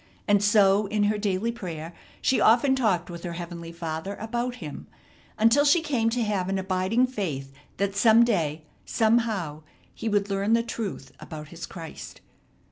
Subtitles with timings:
[0.27, 1.93] And so in her daily prayer
[2.23, 4.87] she often talked with her heavenly Father about him,
[5.37, 9.61] until she came to have an abiding faith that some day, somehow,
[9.93, 12.19] he would learn the truth about his Christ.